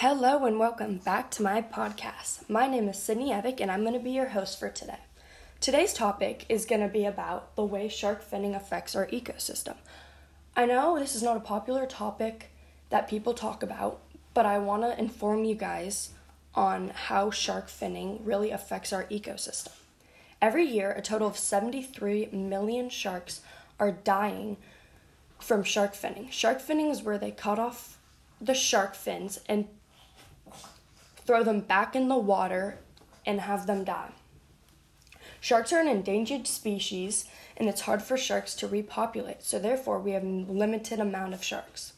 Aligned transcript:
Hello 0.00 0.44
and 0.44 0.60
welcome 0.60 0.98
back 0.98 1.28
to 1.32 1.42
my 1.42 1.60
podcast. 1.60 2.48
My 2.48 2.68
name 2.68 2.88
is 2.88 2.96
Sydney 2.96 3.32
Evick 3.32 3.60
and 3.60 3.68
I'm 3.68 3.82
going 3.82 3.94
to 3.94 3.98
be 3.98 4.12
your 4.12 4.28
host 4.28 4.56
for 4.56 4.68
today. 4.68 5.00
Today's 5.58 5.92
topic 5.92 6.46
is 6.48 6.66
going 6.66 6.82
to 6.82 6.86
be 6.86 7.04
about 7.04 7.56
the 7.56 7.64
way 7.64 7.88
shark 7.88 8.22
finning 8.24 8.54
affects 8.54 8.94
our 8.94 9.08
ecosystem. 9.08 9.74
I 10.54 10.66
know 10.66 10.96
this 10.96 11.16
is 11.16 11.22
not 11.24 11.36
a 11.36 11.40
popular 11.40 11.84
topic 11.84 12.52
that 12.90 13.08
people 13.08 13.34
talk 13.34 13.64
about, 13.64 14.00
but 14.34 14.46
I 14.46 14.58
want 14.58 14.84
to 14.84 14.96
inform 14.96 15.44
you 15.44 15.56
guys 15.56 16.10
on 16.54 16.90
how 16.90 17.32
shark 17.32 17.66
finning 17.66 18.20
really 18.22 18.52
affects 18.52 18.92
our 18.92 19.02
ecosystem. 19.06 19.72
Every 20.40 20.64
year, 20.64 20.92
a 20.92 21.02
total 21.02 21.26
of 21.26 21.36
73 21.36 22.28
million 22.30 22.88
sharks 22.88 23.40
are 23.80 23.90
dying 23.90 24.58
from 25.40 25.64
shark 25.64 25.94
finning. 25.94 26.30
Shark 26.30 26.62
finning 26.62 26.88
is 26.88 27.02
where 27.02 27.18
they 27.18 27.32
cut 27.32 27.58
off 27.58 27.98
the 28.40 28.54
shark 28.54 28.94
fins 28.94 29.40
and 29.48 29.66
throw 31.28 31.44
them 31.44 31.60
back 31.60 31.94
in 31.94 32.08
the 32.08 32.16
water 32.16 32.78
and 33.26 33.42
have 33.42 33.66
them 33.66 33.84
die. 33.84 34.12
Sharks 35.42 35.74
are 35.74 35.78
an 35.78 35.86
endangered 35.86 36.46
species 36.46 37.26
and 37.54 37.68
it's 37.68 37.82
hard 37.82 38.02
for 38.02 38.16
sharks 38.16 38.54
to 38.54 38.66
repopulate, 38.66 39.42
so 39.42 39.58
therefore 39.58 39.98
we 39.98 40.12
have 40.12 40.24
a 40.24 40.26
limited 40.26 40.98
amount 40.98 41.34
of 41.34 41.44
sharks. 41.44 41.92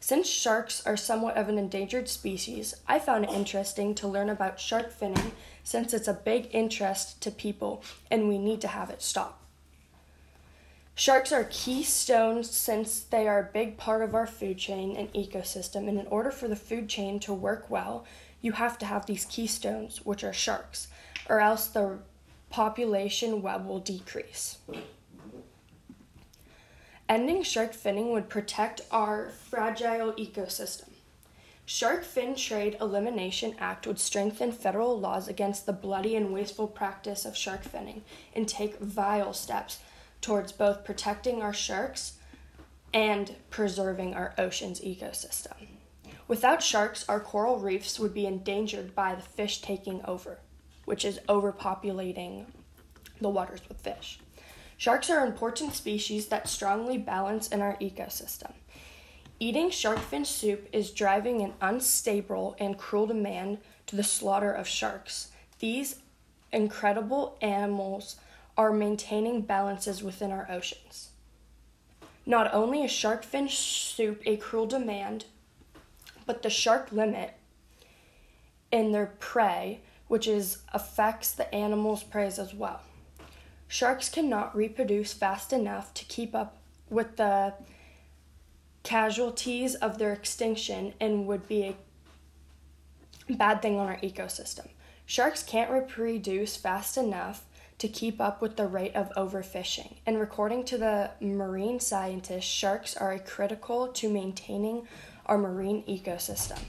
Since 0.00 0.28
sharks 0.28 0.84
are 0.84 0.96
somewhat 0.96 1.36
of 1.36 1.48
an 1.48 1.58
endangered 1.58 2.08
species, 2.08 2.74
I 2.88 2.98
found 2.98 3.24
it 3.24 3.30
interesting 3.30 3.94
to 3.94 4.08
learn 4.08 4.28
about 4.28 4.58
shark 4.58 4.92
finning 4.92 5.30
since 5.62 5.94
it's 5.94 6.08
a 6.08 6.12
big 6.12 6.48
interest 6.50 7.22
to 7.22 7.30
people 7.30 7.84
and 8.10 8.26
we 8.26 8.36
need 8.36 8.60
to 8.62 8.68
have 8.68 8.90
it 8.90 9.00
stop. 9.00 9.41
Sharks 10.94 11.32
are 11.32 11.44
keystones 11.44 12.50
since 12.50 13.00
they 13.00 13.26
are 13.26 13.40
a 13.40 13.52
big 13.52 13.76
part 13.76 14.02
of 14.02 14.14
our 14.14 14.26
food 14.26 14.58
chain 14.58 14.94
and 14.96 15.12
ecosystem, 15.14 15.88
and 15.88 15.98
in 15.98 16.06
order 16.08 16.30
for 16.30 16.48
the 16.48 16.56
food 16.56 16.88
chain 16.88 17.18
to 17.20 17.32
work 17.32 17.70
well, 17.70 18.04
you 18.40 18.52
have 18.52 18.78
to 18.78 18.86
have 18.86 19.06
these 19.06 19.24
keystones, 19.24 20.04
which 20.04 20.22
are 20.22 20.32
sharks, 20.32 20.88
or 21.28 21.40
else 21.40 21.66
the 21.66 21.98
population 22.50 23.40
web 23.40 23.66
will 23.66 23.80
decrease. 23.80 24.58
Ending 27.08 27.42
shark 27.42 27.72
finning 27.72 28.12
would 28.12 28.28
protect 28.28 28.82
our 28.90 29.30
fragile 29.30 30.12
ecosystem. 30.12 30.90
Shark 31.64 32.04
Fin 32.04 32.34
Trade 32.34 32.76
Elimination 32.80 33.54
Act 33.58 33.86
would 33.86 33.98
strengthen 33.98 34.52
federal 34.52 34.98
laws 34.98 35.28
against 35.28 35.64
the 35.64 35.72
bloody 35.72 36.16
and 36.16 36.32
wasteful 36.32 36.66
practice 36.66 37.24
of 37.24 37.36
shark 37.36 37.64
finning 37.64 38.02
and 38.34 38.48
take 38.48 38.78
vile 38.78 39.32
steps 39.32 39.78
towards 40.22 40.52
both 40.52 40.84
protecting 40.84 41.42
our 41.42 41.52
sharks 41.52 42.14
and 42.94 43.36
preserving 43.50 44.14
our 44.14 44.34
ocean's 44.38 44.80
ecosystem. 44.80 45.68
Without 46.28 46.62
sharks, 46.62 47.04
our 47.08 47.20
coral 47.20 47.58
reefs 47.58 47.98
would 47.98 48.14
be 48.14 48.24
endangered 48.24 48.94
by 48.94 49.14
the 49.14 49.22
fish 49.22 49.60
taking 49.60 50.02
over, 50.06 50.38
which 50.86 51.04
is 51.04 51.20
overpopulating 51.28 52.46
the 53.20 53.28
waters 53.28 53.60
with 53.68 53.80
fish. 53.80 54.18
Sharks 54.76 55.10
are 55.10 55.26
important 55.26 55.74
species 55.74 56.28
that 56.28 56.48
strongly 56.48 56.96
balance 56.96 57.48
in 57.48 57.60
our 57.60 57.76
ecosystem. 57.76 58.52
Eating 59.38 59.70
shark 59.70 59.98
fin 59.98 60.24
soup 60.24 60.68
is 60.72 60.90
driving 60.90 61.42
an 61.42 61.54
unstable 61.60 62.56
and 62.58 62.78
cruel 62.78 63.06
demand 63.06 63.58
to 63.86 63.96
the 63.96 64.04
slaughter 64.04 64.52
of 64.52 64.68
sharks. 64.68 65.28
These 65.58 65.96
incredible 66.52 67.36
animals 67.40 68.16
are 68.62 68.72
maintaining 68.72 69.40
balances 69.40 70.02
within 70.02 70.30
our 70.30 70.48
oceans. 70.48 71.10
Not 72.24 72.54
only 72.54 72.84
is 72.84 72.92
shark 72.92 73.24
fin 73.24 73.48
soup 73.48 74.22
a 74.24 74.36
cruel 74.36 74.66
demand, 74.66 75.24
but 76.26 76.42
the 76.42 76.50
shark 76.50 76.92
limit 76.92 77.34
in 78.70 78.92
their 78.92 79.06
prey, 79.18 79.80
which 80.06 80.28
is 80.28 80.58
affects 80.72 81.32
the 81.32 81.52
animal's 81.52 82.04
prey 82.04 82.26
as 82.26 82.54
well. 82.54 82.80
Sharks 83.66 84.08
cannot 84.08 84.54
reproduce 84.54 85.12
fast 85.12 85.52
enough 85.52 85.92
to 85.94 86.04
keep 86.04 86.34
up 86.34 86.58
with 86.88 87.16
the 87.16 87.54
casualties 88.84 89.74
of 89.74 89.98
their 89.98 90.12
extinction 90.12 90.94
and 91.00 91.26
would 91.26 91.48
be 91.48 91.74
a 93.28 93.34
bad 93.34 93.62
thing 93.62 93.78
on 93.78 93.88
our 93.88 93.96
ecosystem. 93.98 94.68
Sharks 95.06 95.42
can't 95.42 95.70
reproduce 95.70 96.56
fast 96.56 96.96
enough 96.96 97.44
to 97.82 97.88
keep 97.88 98.20
up 98.20 98.40
with 98.40 98.54
the 98.56 98.68
rate 98.68 98.94
of 98.94 99.10
overfishing. 99.16 99.96
And 100.06 100.16
according 100.16 100.66
to 100.66 100.78
the 100.78 101.10
marine 101.20 101.80
scientists, 101.80 102.44
sharks 102.44 102.96
are 102.96 103.18
critical 103.18 103.88
to 103.88 104.08
maintaining 104.08 104.86
our 105.26 105.36
marine 105.36 105.82
ecosystem. 105.88 106.60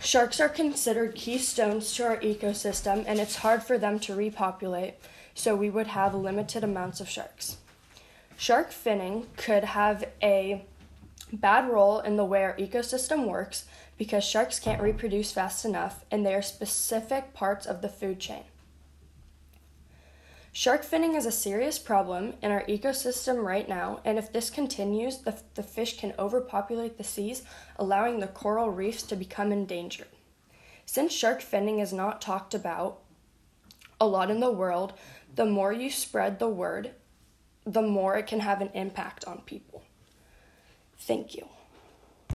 Sharks 0.00 0.38
are 0.38 0.50
considered 0.50 1.14
keystones 1.14 1.94
to 1.94 2.04
our 2.04 2.18
ecosystem, 2.18 3.04
and 3.06 3.20
it's 3.20 3.36
hard 3.36 3.62
for 3.62 3.78
them 3.78 3.98
to 4.00 4.14
repopulate, 4.14 4.96
so 5.32 5.56
we 5.56 5.70
would 5.70 5.86
have 5.86 6.14
limited 6.14 6.62
amounts 6.62 7.00
of 7.00 7.08
sharks. 7.08 7.56
Shark 8.36 8.70
finning 8.70 9.24
could 9.38 9.64
have 9.64 10.04
a 10.22 10.66
bad 11.32 11.70
role 11.70 12.00
in 12.00 12.16
the 12.16 12.24
way 12.26 12.44
our 12.44 12.56
ecosystem 12.58 13.26
works 13.26 13.64
because 13.96 14.24
sharks 14.24 14.60
can't 14.60 14.82
reproduce 14.82 15.32
fast 15.32 15.64
enough 15.64 16.04
and 16.10 16.26
they 16.26 16.34
are 16.34 16.42
specific 16.42 17.32
parts 17.32 17.64
of 17.64 17.80
the 17.80 17.88
food 17.88 18.20
chain. 18.20 18.42
Shark 20.54 20.84
finning 20.84 21.16
is 21.16 21.24
a 21.24 21.32
serious 21.32 21.78
problem 21.78 22.34
in 22.42 22.50
our 22.52 22.62
ecosystem 22.64 23.42
right 23.42 23.66
now, 23.66 24.00
and 24.04 24.18
if 24.18 24.30
this 24.30 24.50
continues, 24.50 25.18
the, 25.18 25.34
the 25.54 25.62
fish 25.62 25.98
can 25.98 26.12
overpopulate 26.18 26.98
the 26.98 27.04
seas, 27.04 27.42
allowing 27.76 28.20
the 28.20 28.26
coral 28.26 28.68
reefs 28.68 29.02
to 29.04 29.16
become 29.16 29.50
endangered. 29.50 30.08
Since 30.84 31.14
shark 31.14 31.40
finning 31.40 31.80
is 31.80 31.92
not 31.94 32.20
talked 32.20 32.52
about 32.52 33.00
a 33.98 34.06
lot 34.06 34.30
in 34.30 34.40
the 34.40 34.52
world, 34.52 34.92
the 35.34 35.46
more 35.46 35.72
you 35.72 35.90
spread 35.90 36.38
the 36.38 36.48
word, 36.48 36.90
the 37.64 37.80
more 37.80 38.18
it 38.18 38.26
can 38.26 38.40
have 38.40 38.60
an 38.60 38.70
impact 38.74 39.24
on 39.24 39.40
people. 39.46 39.82
Thank 40.98 41.34
you. 41.34 41.48